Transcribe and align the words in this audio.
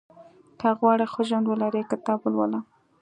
•که 0.59 0.69
غواړې 0.79 1.05
ښه 1.11 1.21
ژوند 1.27 1.45
ولرې، 1.47 1.89
کتاب 1.91 2.19
ولوله. 2.21 2.59